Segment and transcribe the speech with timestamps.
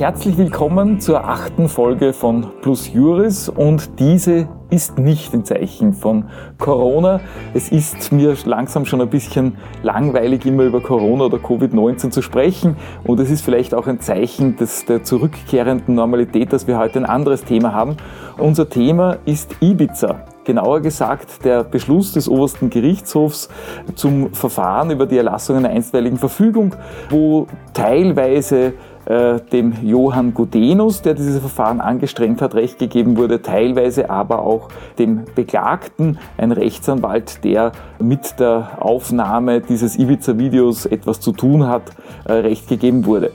[0.00, 6.24] Herzlich willkommen zur achten Folge von Plus Juris und diese ist nicht ein Zeichen von
[6.56, 7.20] Corona.
[7.52, 12.78] Es ist mir langsam schon ein bisschen langweilig, immer über Corona oder Covid-19 zu sprechen
[13.04, 17.04] und es ist vielleicht auch ein Zeichen des, der zurückkehrenden Normalität, dass wir heute ein
[17.04, 17.98] anderes Thema haben.
[18.38, 23.48] Unser Thema ist Ibiza genauer gesagt der Beschluss des obersten Gerichtshofs
[23.94, 26.74] zum Verfahren über die Erlassung einer einstweiligen Verfügung,
[27.10, 28.72] wo teilweise
[29.10, 34.68] äh, dem Johann Gudenus, der dieses Verfahren angestrengt hat, Recht gegeben wurde, teilweise aber auch
[35.00, 41.82] dem Beklagten, ein Rechtsanwalt, der mit der Aufnahme dieses Ibiza-Videos etwas zu tun hat,
[42.24, 43.32] äh, Recht gegeben wurde.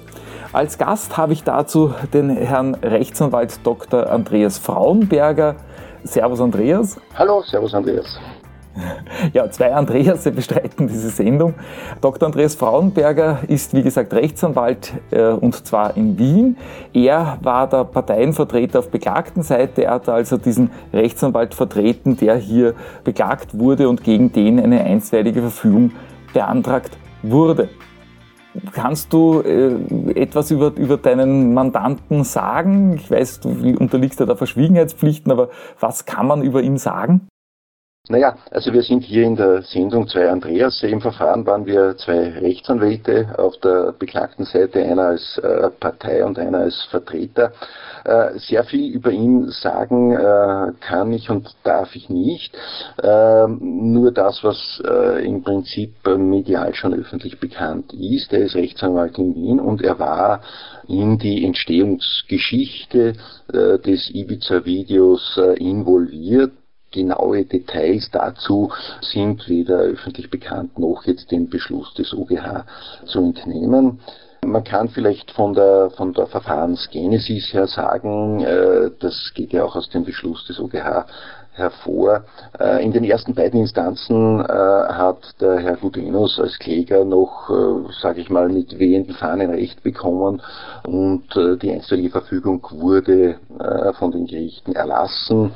[0.54, 4.10] Als Gast habe ich dazu den Herrn Rechtsanwalt Dr.
[4.10, 5.58] Andreas Frauenberger.
[6.06, 7.02] Servus Andreas.
[7.16, 8.18] Hallo, Servus Andreas.
[9.34, 11.54] Ja, zwei Andreas bestreiten diese Sendung.
[12.02, 12.28] Dr.
[12.28, 16.58] Andreas Frauenberger ist, wie gesagt, Rechtsanwalt äh, und zwar in Wien.
[16.94, 19.86] Er war der Parteienvertreter auf beklagten Seite.
[19.86, 25.42] Er hat also diesen Rechtsanwalt vertreten, der hier beklagt wurde und gegen den eine einstweilige
[25.42, 25.92] Verfügung
[26.34, 27.70] beantragt wurde.
[28.72, 32.94] Kannst du äh, etwas über, über deinen Mandanten sagen?
[32.96, 37.28] Ich weiß, du unterliegst ja der Verschwiegenheitspflichten, aber was kann man über ihn sagen?
[38.08, 40.84] Naja, also wir sind hier in der Sendung zwei Andreas.
[40.84, 46.38] Im Verfahren waren wir zwei Rechtsanwälte auf der beklagten Seite, einer als äh, Partei und
[46.38, 47.52] einer als Vertreter.
[48.04, 52.56] Äh, sehr viel über ihn sagen äh, kann ich und darf ich nicht.
[53.02, 58.32] Ähm, nur das, was äh, im Prinzip medial schon öffentlich bekannt ist.
[58.32, 60.42] Er ist Rechtsanwalt in Wien und er war
[60.88, 63.14] in die Entstehungsgeschichte
[63.52, 66.52] äh, des Ibiza-Videos äh, involviert
[66.96, 72.64] Genaue Details dazu sind weder öffentlich bekannt noch jetzt dem Beschluss des OGH
[73.06, 74.00] zu entnehmen.
[74.46, 79.76] Man kann vielleicht von der, von der Verfahrensgenesis her sagen, äh, das geht ja auch
[79.76, 81.06] aus dem Beschluss des OGH
[81.54, 82.24] hervor.
[82.60, 87.92] Äh, in den ersten beiden Instanzen äh, hat der Herr Gudenus als Kläger noch, äh,
[88.02, 90.42] sage ich mal, mit wehenden Fahnen Recht bekommen
[90.86, 95.52] und äh, die einstweilige Verfügung wurde äh, von den Gerichten erlassen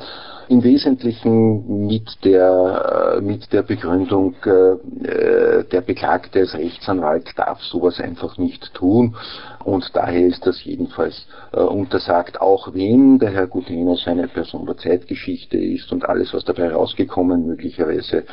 [0.50, 8.00] im Wesentlichen mit der, äh, mit der Begründung, äh, der Beklagte als Rechtsanwalt darf sowas
[8.00, 9.14] einfach nicht tun
[9.64, 14.76] und daher ist das jedenfalls äh, untersagt, auch wenn der Herr Gutenus eine Person der
[14.76, 18.24] Zeitgeschichte ist und alles, was dabei rausgekommen, möglicherweise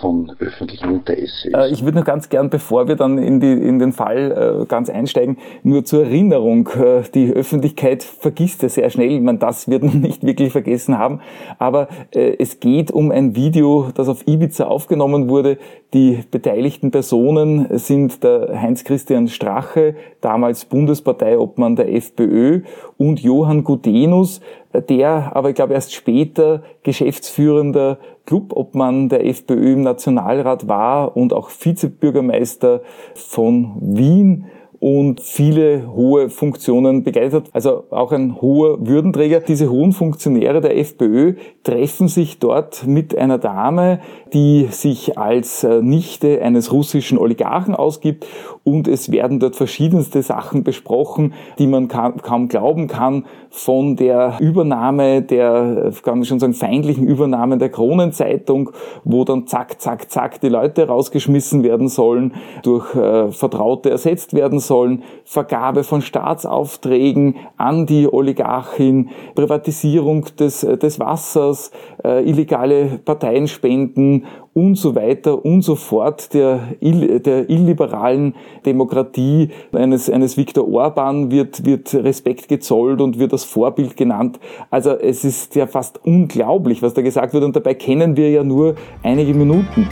[0.00, 1.72] von öffentlichem Interesse ist.
[1.72, 5.36] Ich würde nur ganz gern, bevor wir dann in, die, in den Fall ganz einsteigen,
[5.62, 6.68] nur zur Erinnerung,
[7.14, 11.20] die Öffentlichkeit vergisst ja sehr schnell, meine, das wird man nicht wirklich vergessen haben,
[11.58, 15.58] aber äh, es geht um ein Video, das auf Ibiza aufgenommen wurde.
[15.94, 22.62] Die beteiligten Personen sind der Heinz-Christian Strache, damals Bundesparteiobmann der FPÖ,
[22.96, 24.40] und Johann Gudenus,
[24.88, 31.48] der aber, ich glaube, erst später geschäftsführender Clubobmann der FPÖ im Nationalrat war und auch
[31.50, 32.82] Vizebürgermeister
[33.14, 34.46] von Wien
[34.80, 37.50] und viele hohe Funktionen begleitet hat.
[37.52, 39.40] Also auch ein hoher Würdenträger.
[39.40, 41.34] Diese hohen Funktionäre der FPÖ
[41.68, 44.00] treffen sich dort mit einer Dame,
[44.32, 48.26] die sich als äh, Nichte eines russischen Oligarchen ausgibt.
[48.64, 55.22] Und es werden dort verschiedenste Sachen besprochen, die man kaum glauben kann, von der Übernahme
[55.22, 58.70] der, kann man schon sagen, feindlichen Übernahme der Kronenzeitung,
[59.04, 64.58] wo dann zack, zack, zack die Leute rausgeschmissen werden sollen, durch äh, Vertraute ersetzt werden
[64.58, 71.57] sollen, Vergabe von Staatsaufträgen an die Oligarchin, Privatisierung des, des Wassers,
[72.04, 78.34] äh, illegale Parteienspenden und so weiter und so fort der, der illiberalen
[78.66, 84.40] Demokratie eines, eines Viktor Orban wird, wird Respekt gezollt und wird als Vorbild genannt.
[84.70, 88.42] Also es ist ja fast unglaublich, was da gesagt wird und dabei kennen wir ja
[88.42, 89.88] nur einige Minuten.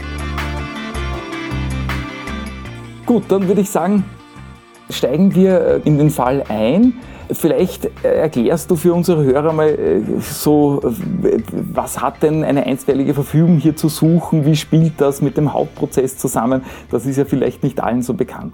[3.05, 4.03] Gut, dann würde ich sagen,
[4.89, 6.93] steigen wir in den Fall ein.
[7.31, 10.81] Vielleicht erklärst du für unsere Hörer mal so,
[11.73, 14.45] was hat denn eine einstweilige Verfügung hier zu suchen?
[14.45, 16.63] Wie spielt das mit dem Hauptprozess zusammen?
[16.91, 18.53] Das ist ja vielleicht nicht allen so bekannt.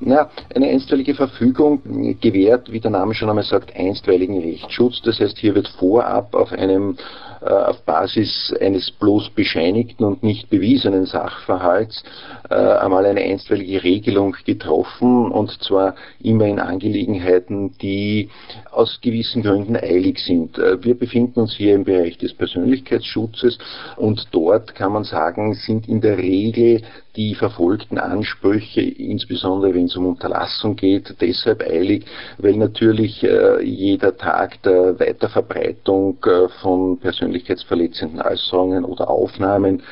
[0.00, 1.80] Na, eine einstweilige Verfügung
[2.20, 5.00] gewährt, wie der Name schon einmal sagt, einstweiligen Rechtsschutz.
[5.02, 6.96] Das heißt, hier wird vorab auf einem
[7.44, 12.02] äh, auf Basis eines bloß bescheinigten und nicht bewiesenen Sachverhalts
[12.48, 18.30] äh, einmal eine einstweilige Regelung getroffen und zwar immer in Angelegenheiten, die
[18.70, 20.56] aus gewissen Gründen eilig sind.
[20.58, 23.58] Äh, wir befinden uns hier im Bereich des Persönlichkeitsschutzes
[23.96, 26.82] und dort kann man sagen, sind in der Regel
[27.16, 32.04] die verfolgten Ansprüche, insbesondere wenn es um Unterlassung geht, deshalb eilig,
[32.38, 39.82] weil natürlich äh, jeder Tag der Weiterverbreitung äh, von persönlichkeitsverletzenden Äußerungen oder Aufnahmen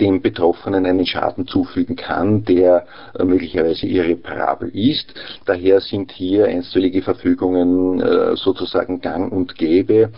[0.00, 2.86] dem Betroffenen einen Schaden zufügen kann, der
[3.18, 5.12] äh, möglicherweise irreparabel ist.
[5.44, 10.10] Daher sind hier einstweilige Verfügungen äh, sozusagen gang und gäbe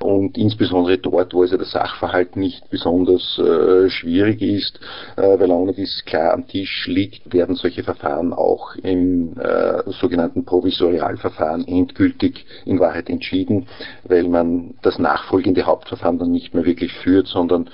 [0.00, 4.78] und insbesondere dort, wo also der Sachverhalt nicht besonders äh, schwierig ist,
[5.16, 9.34] weil ohne dies klar am Tisch liegt, werden solche Verfahren auch im
[9.86, 13.66] sogenannten Provisorialverfahren endgültig in Wahrheit entschieden,
[14.04, 17.68] weil man das nachfolgende Hauptverfahren dann nicht mehr wirklich führt, sondern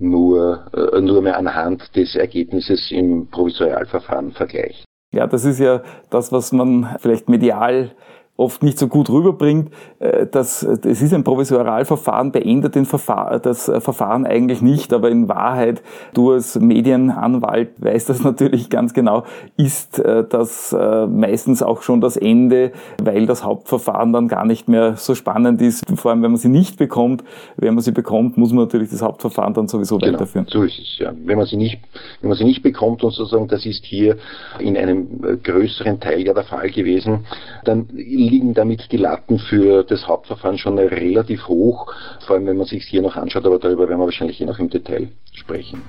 [0.00, 4.84] nur, äh, nur mehr anhand des Ergebnisses im Provisorialverfahren vergleicht.
[5.12, 7.90] Ja, das ist ja das, was man vielleicht medial
[8.40, 9.70] oft nicht so gut rüberbringt.
[9.98, 15.28] Äh, das, es ist ein Provisorialverfahren, beendet den Verfahr das Verfahren eigentlich nicht, aber in
[15.28, 15.82] Wahrheit,
[16.14, 19.24] du als Medienanwalt weißt das natürlich ganz genau,
[19.56, 22.72] ist äh, das äh, meistens auch schon das Ende,
[23.02, 25.84] weil das Hauptverfahren dann gar nicht mehr so spannend ist.
[25.96, 27.22] Vor allem, wenn man sie nicht bekommt.
[27.56, 30.46] Wenn man sie bekommt, muss man natürlich das Hauptverfahren dann sowieso genau, weiterführen.
[30.48, 31.12] So ist es, ja.
[31.24, 31.78] Wenn man sie nicht,
[32.20, 34.16] wenn man sie nicht bekommt und sozusagen, das ist hier
[34.58, 37.26] in einem größeren Teil ja der Fall gewesen,
[37.64, 37.88] dann
[38.30, 41.92] liegen damit die Latten für das Hauptverfahren schon relativ hoch,
[42.26, 44.58] vor allem wenn man sich hier noch anschaut, aber darüber werden wir wahrscheinlich eh noch
[44.58, 45.82] im Detail sprechen.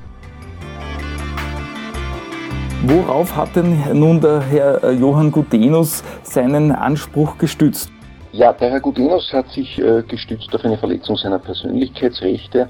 [2.88, 7.92] Worauf hat denn nun der Herr äh, Johann Gudenus seinen Anspruch gestützt?
[8.32, 12.70] Ja, der Herr Gudenus hat sich äh, gestützt auf eine Verletzung seiner Persönlichkeitsrechte.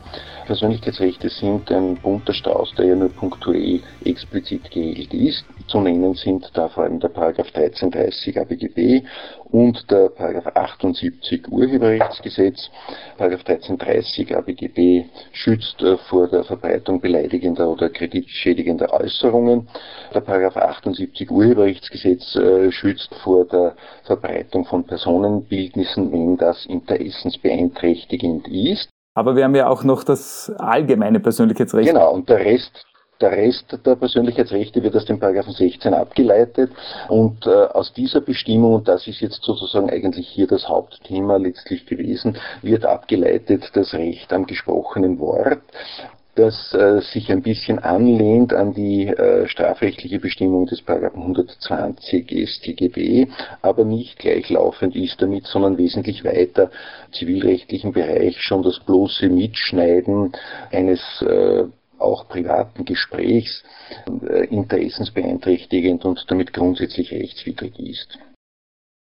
[0.51, 5.45] Persönlichkeitsrechte sind ein bunter Strauß, der ja nur punktuell explizit geregelt ist.
[5.67, 9.01] Zu nennen sind da vor allem der Paragraph 1330 ABGB
[9.45, 12.69] und der Paragraph 78 Urheberrechtsgesetz.
[13.17, 19.69] Paragraph 1330 ABGB schützt äh, vor der Verbreitung beleidigender oder kreditschädigender Äußerungen.
[20.13, 28.89] Der Paragraph 78 Urheberrechtsgesetz äh, schützt vor der Verbreitung von Personenbildnissen, wenn das interessensbeeinträchtigend ist.
[29.13, 31.89] Aber wir haben ja auch noch das allgemeine Persönlichkeitsrecht.
[31.89, 32.85] Genau, und der Rest
[33.21, 36.71] der Rest der Persönlichkeitsrechte wird aus dem Paragraphen 16 abgeleitet
[37.07, 41.85] und äh, aus dieser Bestimmung, und das ist jetzt sozusagen eigentlich hier das Hauptthema letztlich
[41.85, 45.61] gewesen, wird abgeleitet das Recht am gesprochenen Wort
[46.35, 53.27] das äh, sich ein bisschen anlehnt an die äh, strafrechtliche Bestimmung des Paragraphen 120 StGB,
[53.61, 56.71] aber nicht gleichlaufend ist damit, sondern wesentlich weiter
[57.11, 60.31] zivilrechtlichen Bereich schon das bloße Mitschneiden
[60.71, 61.65] eines äh,
[61.97, 63.63] auch privaten Gesprächs
[64.27, 68.17] äh, interessensbeeinträchtigend und damit grundsätzlich rechtswidrig ist.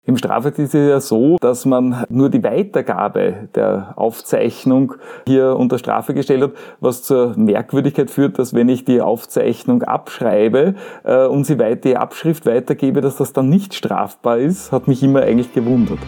[0.05, 4.95] Im Strafrecht ist es ja so, dass man nur die Weitergabe der Aufzeichnung
[5.27, 10.75] hier unter Strafe gestellt hat, was zur Merkwürdigkeit führt, dass wenn ich die Aufzeichnung abschreibe
[11.05, 15.03] äh, und sie weiter die Abschrift weitergebe, dass das dann nicht strafbar ist, hat mich
[15.03, 15.99] immer eigentlich gewundert.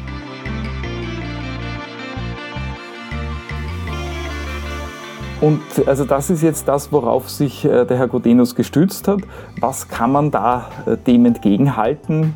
[5.43, 9.21] Und also das ist jetzt das, worauf sich äh, der Herr Godenus gestützt hat.
[9.61, 12.35] Was kann man da äh, dem entgegenhalten?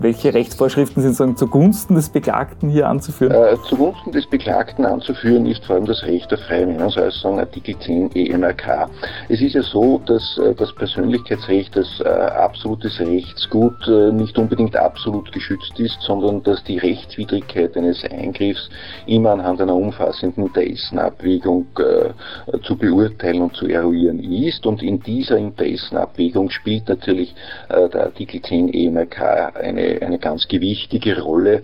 [0.00, 3.32] Welche Rechtsvorschriften sind sozusagen zugunsten des Beklagten hier anzuführen?
[3.32, 8.14] Äh, zugunsten des Beklagten anzuführen ist vor allem das Recht der freien Meinungsäußerung, Artikel 10
[8.14, 8.88] EMRK.
[9.28, 14.76] Es ist ja so, dass äh, das Persönlichkeitsrecht als äh, absolutes Rechtsgut äh, nicht unbedingt
[14.76, 18.70] absolut geschützt ist, sondern dass die Rechtswidrigkeit eines Eingriffs
[19.06, 24.64] immer anhand einer umfassenden Interessenabwägung äh, zu beurteilen und zu eruieren ist.
[24.64, 27.34] Und in dieser Interessenabwägung spielt natürlich
[27.68, 31.62] äh, der Artikel 10 EMRK eine eine, ganz gewichtige Rolle,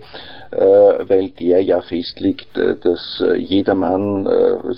[0.51, 4.27] äh, weil der ja festlegt, äh, dass äh, jedermann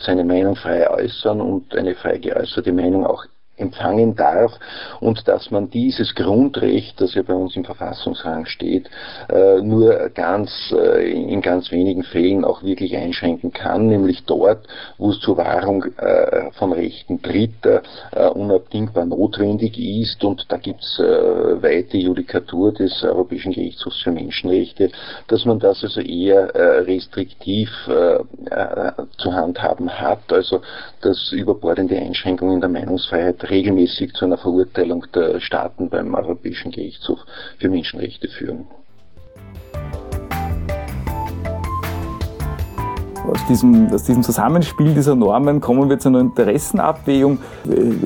[0.05, 3.25] seine Meinung frei äußern und eine frei geäußerte Meinung auch
[3.57, 4.51] empfangen darf
[4.99, 8.89] und dass man dieses Grundrecht, das ja bei uns im Verfassungsrang steht,
[9.29, 15.11] äh, nur ganz äh, in ganz wenigen Fällen auch wirklich einschränken kann, nämlich dort, wo
[15.11, 17.81] es zur Wahrung äh, von Rechten Dritter
[18.33, 20.23] unabdingbar notwendig ist.
[20.23, 24.91] Und da gibt es weite Judikatur des Europäischen Gerichtshofs für Menschenrechte,
[25.27, 26.53] dass man das also eher
[26.85, 27.69] restriktiv
[29.17, 30.61] zu handhaben hat, also
[31.01, 37.19] dass überbordende Einschränkungen der Meinungsfreiheit regelmäßig zu einer Verurteilung der Staaten beim Europäischen Gerichtshof
[37.57, 38.67] für Menschenrechte führen.
[43.27, 47.39] Aus diesem, aus diesem Zusammenspiel dieser Normen kommen wir zu einer Interessenabwägung.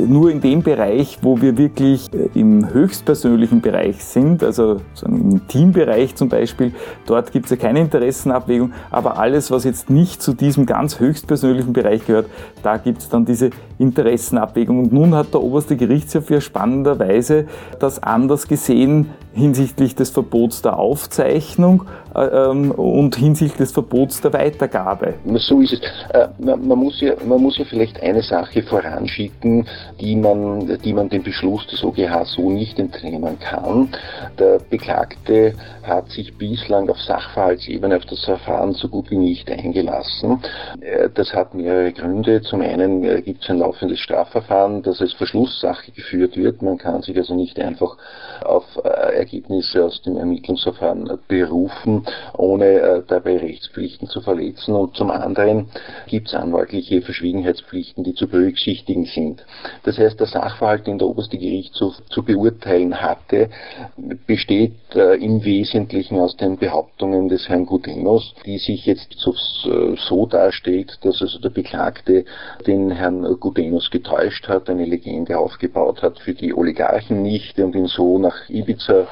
[0.07, 6.15] Nur in dem Bereich, wo wir wirklich äh, im höchstpersönlichen Bereich sind, also im Teambereich
[6.15, 6.73] zum Beispiel,
[7.05, 11.73] dort gibt es ja keine Interessenabwägung, aber alles, was jetzt nicht zu diesem ganz höchstpersönlichen
[11.73, 12.27] Bereich gehört,
[12.63, 14.79] da gibt es dann diese Interessenabwägung.
[14.79, 17.45] Und nun hat der oberste Gerichtshof ja spannenderweise
[17.79, 21.85] das anders gesehen hinsichtlich des Verbots der Aufzeichnung
[22.15, 25.13] äh, ähm, und hinsichtlich des Verbots der Weitergabe.
[25.35, 25.81] So ist es.
[26.13, 29.67] Äh, man, man, muss ja, man muss ja vielleicht eine Sache voranschicken,
[29.99, 33.89] die man, die man dem Beschluss des OGH so nicht entnehmen kann.
[34.37, 40.41] Der Beklagte hat sich bislang auf Sachverhaltsebene auf das Verfahren so gut wie nicht eingelassen.
[40.81, 42.41] Äh, das hat mehrere Gründe.
[42.41, 46.61] Zum einen äh, gibt es ein laufendes Strafverfahren, das als Verschlusssache geführt wird.
[46.61, 47.97] Man kann sich also nicht einfach
[48.43, 48.65] auf
[49.21, 52.03] Ergebnisse aus dem Ermittlungsverfahren berufen,
[52.37, 54.73] ohne äh, dabei Rechtspflichten zu verletzen.
[54.73, 55.67] Und zum anderen
[56.07, 59.45] gibt es anwaltliche Verschwiegenheitspflichten, die zu berücksichtigen sind.
[59.83, 63.49] Das heißt, der Sachverhalt, den der oberste Gerichtshof zu beurteilen hatte,
[64.25, 69.33] besteht äh, im Wesentlichen aus den Behauptungen des Herrn Gudenos, die sich jetzt so,
[69.95, 72.25] so darstellt, dass also der Beklagte
[72.65, 77.87] den Herrn Gudenos getäuscht hat, eine Legende aufgebaut hat für die Oligarchen nicht und ihn
[77.87, 79.07] so nach Ibiza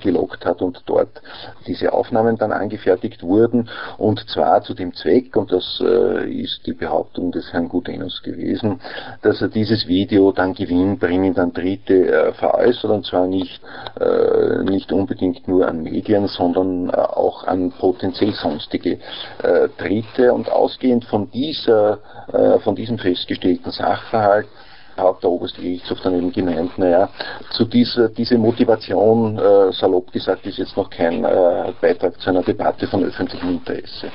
[0.00, 1.20] gelockt hat und dort
[1.66, 3.68] diese Aufnahmen dann angefertigt wurden.
[3.98, 8.80] Und zwar zu dem Zweck, und das äh, ist die Behauptung des Herrn Gudenus gewesen,
[9.22, 12.90] dass er dieses Video dann gewinnbringend an Dritte äh, veräußert.
[12.90, 13.60] Und zwar nicht,
[14.00, 18.98] äh, nicht unbedingt nur an Medien, sondern äh, auch an potenziell sonstige
[19.42, 20.32] äh, Dritte.
[20.32, 21.98] Und ausgehend von dieser,
[22.32, 24.46] äh, von diesem festgestellten Sachverhalt
[24.96, 27.08] hat der oberste Gerichtshof dann eben gemeint, naja,
[27.50, 32.42] zu dieser diese Motivation, äh, salopp gesagt, ist jetzt noch kein äh, Beitrag zu einer
[32.42, 34.10] Debatte von öffentlichem Interesse.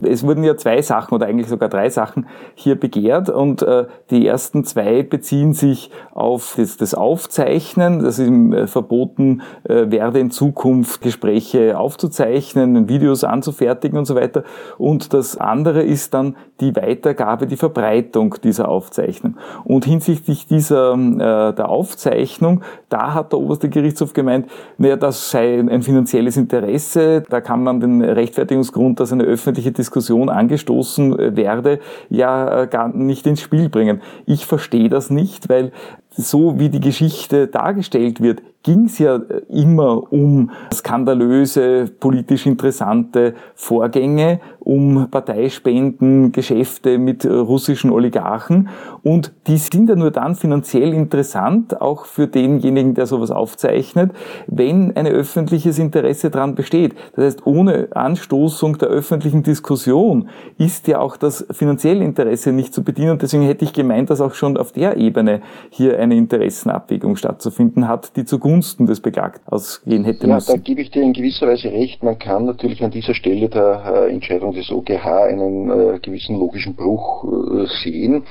[0.00, 4.24] Es wurden ja zwei Sachen oder eigentlich sogar drei Sachen hier begehrt und äh, die
[4.28, 10.30] ersten zwei beziehen sich auf das, das Aufzeichnen, dass ihm äh, verboten äh, werde in
[10.30, 14.44] Zukunft Gespräche aufzuzeichnen, Videos anzufertigen und so weiter.
[14.76, 19.36] Und das andere ist dann die Weitergabe, die Verbreitung dieser Aufzeichnung.
[19.64, 25.58] Und hinsichtlich dieser äh, der Aufzeichnung, da hat der oberste Gerichtshof gemeint, naja, das sei
[25.58, 31.36] ein finanzielles Interesse, da kann man den Rechtfertigungsgrund, dass eine öffentliche Diskussion Diskussion angestoßen äh,
[31.36, 31.80] werde,
[32.10, 34.02] ja äh, gar nicht ins Spiel bringen.
[34.26, 35.72] Ich verstehe das nicht, weil
[36.18, 43.34] so wie die Geschichte dargestellt wird, ging es ja äh, immer um skandalöse, politisch interessante
[43.54, 48.68] Vorgänge, um Parteispenden, Geschäfte mit äh, russischen Oligarchen.
[49.02, 54.10] Und die sind ja nur dann finanziell interessant, auch für denjenigen, der sowas aufzeichnet,
[54.48, 56.94] wenn ein öffentliches Interesse daran besteht.
[57.14, 62.82] Das heißt, ohne Anstoßung der öffentlichen Diskussion ist ja auch das finanzielle Interesse nicht zu
[62.82, 63.12] bedienen.
[63.12, 67.88] Und deswegen hätte ich gemeint, dass auch schon auf der Ebene hier eine Interessenabwägung stattzufinden
[67.88, 70.52] hat, die zugunsten des Beklagten ausgehen hätte ja, müssen.
[70.52, 72.02] Da gebe ich dir in gewisser Weise recht.
[72.02, 76.74] Man kann natürlich an dieser Stelle der äh, Entscheidung des OGH einen äh, gewissen logischen
[76.74, 78.24] Bruch äh, sehen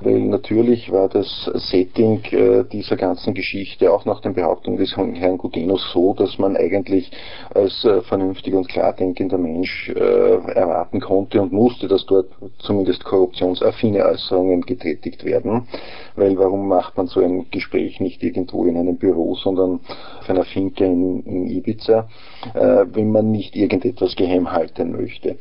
[0.00, 5.38] weil natürlich war das Setting äh, dieser ganzen Geschichte auch nach den Behauptungen des Herrn
[5.38, 7.10] Gudenus so, dass man eigentlich
[7.54, 12.28] als äh, vernünftiger und klar denkender Mensch äh, erwarten konnte und musste, dass dort
[12.58, 15.68] zumindest korruptionsaffine Äußerungen getätigt werden,
[16.16, 19.80] weil warum macht man so ein Gespräch nicht irgendwo in einem Büro, sondern
[20.20, 22.08] auf einer Finke in, in Ibiza,
[22.54, 25.36] äh, wenn man nicht irgendetwas geheim halten möchte.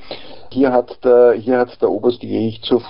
[0.52, 2.84] Hier hat der, hier hat der oberste Gerichtshof,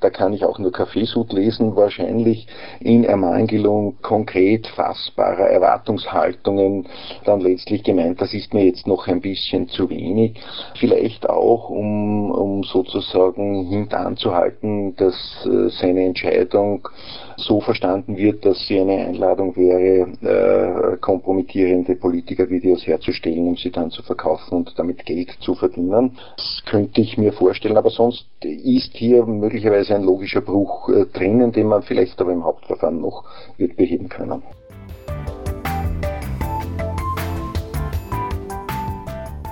[0.00, 2.46] da kann ich auch nur Kaffeesud lesen, wahrscheinlich
[2.80, 6.86] in Ermangelung konkret fassbarer Erwartungshaltungen
[7.24, 10.40] dann letztlich gemeint, das ist mir jetzt noch ein bisschen zu wenig.
[10.78, 15.14] Vielleicht auch, um, um sozusagen hintanzuhalten, dass
[15.46, 16.88] äh, seine Entscheidung
[17.36, 23.90] so verstanden wird, dass sie eine Einladung wäre, äh, kompromittierende Politikervideos herzustellen, um sie dann
[23.90, 26.16] zu verkaufen und damit Geld zu verdienen.
[26.36, 31.52] Das könnte ich mir vorstellen, aber sonst ist hier möglicherweise ein logischer Bruch äh, drinnen,
[31.52, 33.24] den man vielleicht aber im Hauptverfahren noch
[33.58, 34.42] wird beheben können.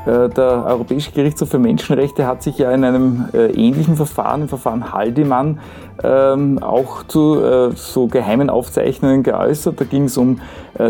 [0.07, 4.93] Der Europäische Gerichtshof für Menschenrechte hat sich ja in einem äh, ähnlichen Verfahren, im Verfahren
[4.93, 5.61] Haldemann,
[6.03, 9.81] ähm, auch zu äh, so geheimen Aufzeichnungen geäußert.
[9.81, 10.41] Da ging es um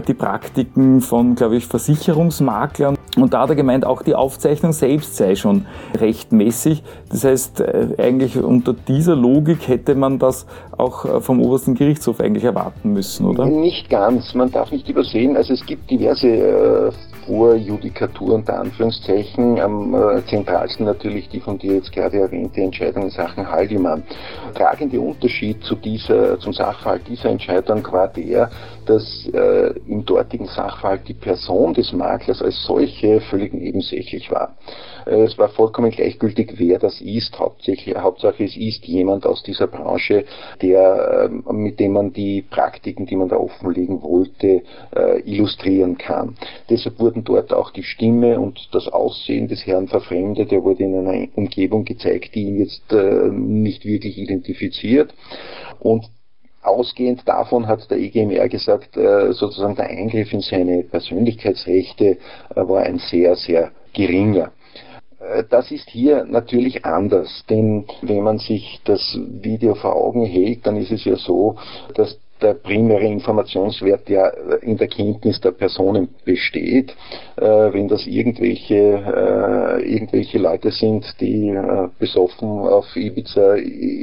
[0.09, 2.97] die Praktiken von, glaube ich, Versicherungsmaklern.
[3.17, 5.67] Und da hat er gemeint, auch die Aufzeichnung selbst sei schon
[5.97, 6.83] rechtmäßig.
[7.11, 7.63] Das heißt,
[7.99, 13.47] eigentlich unter dieser Logik hätte man das auch vom obersten Gerichtshof eigentlich erwarten müssen, oder?
[13.47, 14.35] Nicht ganz.
[14.35, 16.93] Man darf nicht übersehen, also es gibt diverse
[17.27, 19.61] Vorjudikatur unter Anführungszeichen.
[19.61, 24.03] Am äh, zentralsten natürlich die von dir jetzt gerade erwähnte Entscheidung in Sachen Haldimann.
[24.55, 28.51] Tragende Unterschied zu dieser, zum Sachverhalt dieser Entscheidung war der,
[28.87, 34.57] dass äh, im dortigen Sachverhalt die Person des Maklers als solche völlig nebensächlich war.
[35.07, 37.39] Äh, es war vollkommen gleichgültig, wer das ist.
[37.39, 40.25] Hauptsächlich, Hauptsache es ist jemand aus dieser Branche,
[40.63, 44.63] der, äh, mit dem man die Praktiken, die man da offenlegen wollte,
[44.97, 46.37] äh, illustrieren kann.
[46.71, 50.53] Deshalb wurden dort auch die Stimme und das Aussehen des Herrn verfremdet.
[50.53, 52.93] Er wurde in einer Umgebung gezeigt, die ihn jetzt
[53.33, 55.15] nicht wirklich identifiziert.
[55.81, 56.09] Und
[56.65, 62.17] Ausgehend davon hat der EGMR gesagt, sozusagen der Eingriff in seine Persönlichkeitsrechte
[62.55, 64.51] war ein sehr, sehr geringer.
[65.21, 70.67] Äh, das ist hier natürlich anders, denn wenn man sich das Video vor Augen hält,
[70.67, 71.57] dann ist es ja so,
[71.95, 74.29] dass der primäre Informationswert ja
[74.61, 76.95] in der Kenntnis der Personen besteht.
[77.37, 83.57] Äh, wenn das irgendwelche, äh, irgendwelche Leute sind, die äh, besoffen auf Ibiza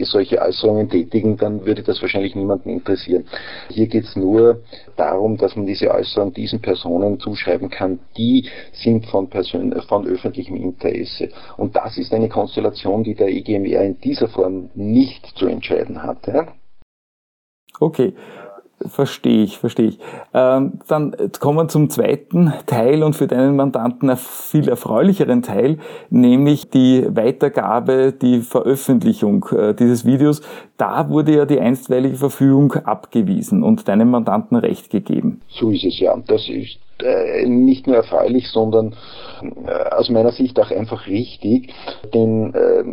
[0.03, 3.25] solche Äußerungen tätigen, dann würde das wahrscheinlich niemanden interessieren.
[3.69, 4.61] Hier geht es nur
[4.97, 10.55] darum, dass man diese Äußerungen diesen Personen zuschreiben kann, die sind von, Persön von öffentlichem
[10.55, 11.29] Interesse.
[11.57, 16.47] Und das ist eine Konstellation, die der EGMR in dieser Form nicht zu entscheiden hatte.
[17.81, 18.13] Okay.
[18.87, 19.99] Verstehe ich, verstehe ich.
[20.33, 25.77] Ähm, dann kommen wir zum zweiten Teil und für deinen Mandanten einen viel erfreulicheren Teil,
[26.09, 30.41] nämlich die Weitergabe, die Veröffentlichung äh, dieses Videos.
[30.77, 35.41] Da wurde ja die einstweilige Verfügung abgewiesen und deinem Mandanten Recht gegeben.
[35.47, 36.17] So ist es ja.
[36.25, 38.95] Das ist äh, nicht nur erfreulich, sondern
[39.65, 41.73] äh, aus meiner Sicht auch einfach richtig.
[42.13, 42.83] Denn äh,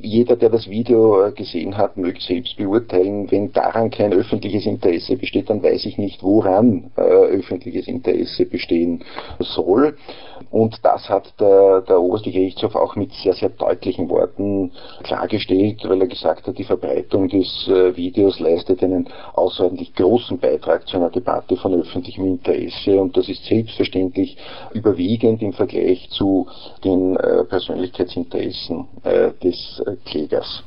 [0.00, 5.50] jeder, der das Video gesehen hat, möge selbst beurteilen, wenn daran kein öffentliches Interesse besteht,
[5.50, 9.04] dann weiß ich nicht, woran öffentliches Interesse bestehen
[9.38, 9.96] soll.
[10.50, 14.72] Und das hat der, der oberste Gerichtshof auch mit sehr, sehr deutlichen Worten
[15.02, 20.96] klargestellt, weil er gesagt hat, die Verbreitung des Videos leistet einen außerordentlich großen Beitrag zu
[20.96, 24.36] einer Debatte von öffentlichem Interesse und das ist selbstverständlich
[24.72, 26.46] überwiegend im Vergleich zu
[26.84, 30.64] den äh, Persönlichkeitsinteressen äh, des äh, Klägers.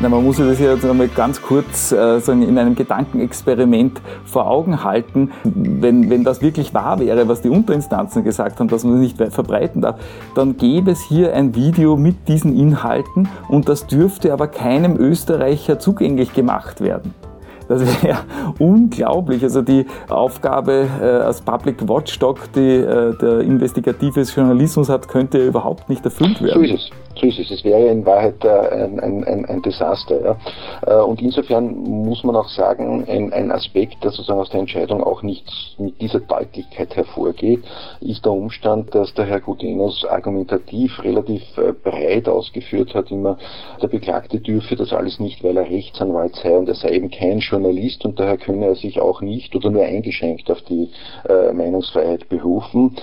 [0.00, 4.48] Na, man muss sich das jetzt einmal ganz kurz äh, sagen, in einem Gedankenexperiment vor
[4.48, 5.32] Augen halten.
[5.42, 9.34] Wenn, wenn das wirklich wahr wäre, was die Unterinstanzen gesagt haben, dass man das nicht
[9.34, 9.98] verbreiten darf,
[10.36, 15.80] dann gäbe es hier ein Video mit diesen Inhalten und das dürfte aber keinem Österreicher
[15.80, 17.12] zugänglich gemacht werden.
[17.68, 18.18] Das wäre
[18.58, 19.42] unglaublich.
[19.42, 25.88] Also die Aufgabe äh, als Public Watchdog, die äh, der investigatives Journalismus hat, könnte überhaupt
[25.88, 26.66] nicht erfüllt werden.
[26.66, 26.90] So ist es.
[27.20, 27.50] So ist es.
[27.50, 30.22] Es wäre in Wahrheit äh, ein, ein, ein, ein Desaster.
[30.22, 30.36] Ja.
[30.86, 35.02] Äh, und insofern muss man auch sagen, ein, ein Aspekt, der sozusagen aus der Entscheidung
[35.02, 35.44] auch nicht
[35.78, 37.64] mit dieser Deutlichkeit hervorgeht,
[38.00, 43.36] ist der Umstand, dass der Herr Gudenus argumentativ relativ äh, breit ausgeführt hat, immer
[43.82, 47.40] der Beklagte dürfe das alles nicht, weil er Rechtsanwalt sei und er sei eben kein
[47.40, 50.90] Journalist und daher könne er sich auch nicht oder nur eingeschränkt auf die
[51.28, 52.96] äh, Meinungsfreiheit berufen.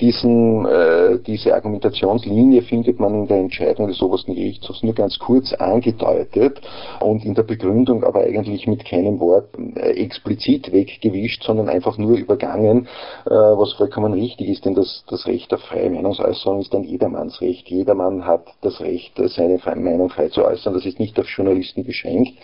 [0.00, 5.52] Diesen, äh, diese Argumentationslinie findet man in der Entscheidung des obersten Gerichtshofs nur ganz kurz
[5.52, 6.60] angedeutet
[7.00, 12.16] und in der Begründung aber eigentlich mit keinem Wort äh, explizit weggewischt, sondern einfach nur
[12.16, 12.88] übergangen,
[13.26, 17.40] äh, was vollkommen richtig ist, denn das, das Recht auf freie Meinungsäußerung ist ein jedermanns.
[17.40, 20.74] Jedermann hat das Recht, seine Meinung frei zu äußern.
[20.74, 22.34] Das ist nicht auf Journalisten beschränkt,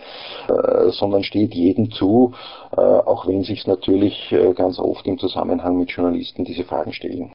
[0.48, 2.34] äh, sondern steht jedem zu,
[2.76, 7.32] äh, auch wenn sich natürlich äh, ganz oft im Zusammenhang mit Journalisten diese Fragen stellen.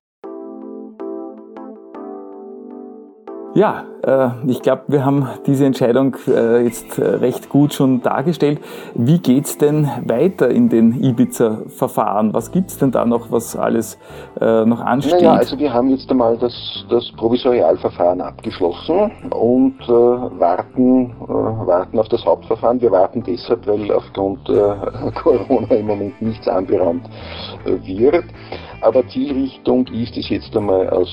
[3.58, 8.60] Ja, äh, ich glaube, wir haben diese Entscheidung äh, jetzt äh, recht gut schon dargestellt.
[8.94, 12.36] Wie geht's denn weiter in den Ibiza-Verfahren?
[12.36, 13.98] Was gibt's denn da noch, was alles
[14.40, 15.14] noch ansteht?
[15.14, 16.54] Naja, also wir haben jetzt einmal das,
[16.90, 22.80] das Provisorialverfahren abgeschlossen und äh, warten, äh, warten auf das Hauptverfahren.
[22.80, 27.10] Wir warten deshalb, weil aufgrund äh, Corona im Moment nichts anberaumt
[27.66, 28.26] wird.
[28.82, 31.10] Aber Zielrichtung ist es jetzt einmal aus,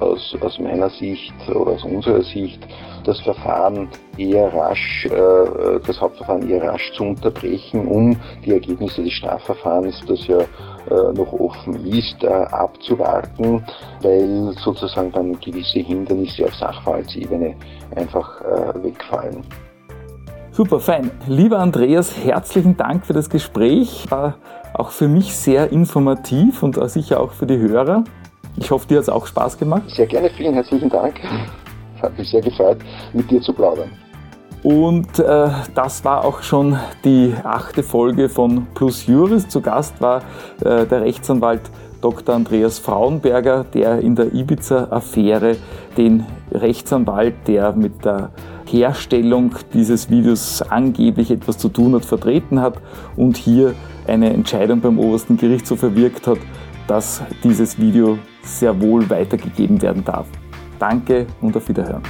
[0.00, 2.66] aus, aus meiner Sicht oder aus unserer Sicht,
[3.04, 9.12] das Verfahren eher rasch, äh, das Hauptverfahren eher rasch zu unterbrechen, um die Ergebnisse des
[9.12, 13.64] Strafverfahrens, das ja äh, noch offen ist, äh, abzuwarten,
[14.02, 17.54] weil sozusagen dann gewisse Hindernisse auf Sachverhaltsebene
[17.94, 19.42] einfach äh, wegfallen.
[20.50, 21.10] Super, fein.
[21.26, 24.06] Lieber Andreas, herzlichen Dank für das Gespräch.
[24.10, 24.36] War
[24.72, 28.04] auch für mich sehr informativ und sicher auch für die Hörer.
[28.56, 29.82] Ich hoffe, dir hat es auch Spaß gemacht.
[29.88, 31.20] Sehr gerne, vielen herzlichen Dank.
[32.02, 32.78] Hat mich sehr gefreut,
[33.12, 33.90] mit dir zu plaudern.
[34.62, 39.48] Und äh, das war auch schon die achte Folge von Plus Juris.
[39.48, 40.22] Zu Gast war
[40.64, 41.62] äh, der Rechtsanwalt
[42.00, 42.34] Dr.
[42.34, 45.56] Andreas Frauenberger, der in der Ibiza-Affäre
[45.96, 48.30] den Rechtsanwalt, der mit der
[48.66, 52.74] Herstellung dieses Videos angeblich etwas zu tun hat, vertreten hat
[53.16, 53.74] und hier
[54.06, 56.38] eine Entscheidung beim obersten Gerichtshof erwirkt hat,
[56.86, 60.26] dass dieses Video sehr wohl weitergegeben werden darf.
[60.78, 62.02] Danke und auf Wiederhören.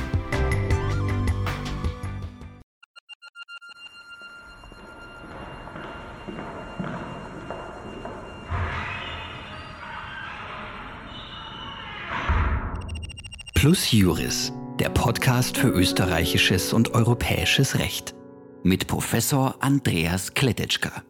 [13.55, 18.15] Plus Juris, der Podcast für österreichisches und europäisches Recht
[18.63, 21.06] mit Professor Andreas Kletetschka.